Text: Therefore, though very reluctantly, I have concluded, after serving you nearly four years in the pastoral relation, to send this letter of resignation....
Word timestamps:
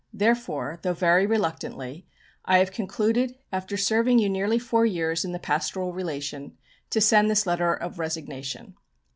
Therefore, 0.11 0.79
though 0.81 0.95
very 0.95 1.27
reluctantly, 1.27 2.07
I 2.43 2.57
have 2.57 2.71
concluded, 2.71 3.37
after 3.51 3.77
serving 3.77 4.17
you 4.17 4.29
nearly 4.31 4.57
four 4.57 4.83
years 4.83 5.23
in 5.23 5.31
the 5.31 5.37
pastoral 5.37 5.93
relation, 5.93 6.57
to 6.89 6.99
send 6.99 7.29
this 7.29 7.45
letter 7.45 7.71
of 7.75 7.99
resignation.... 7.99 8.73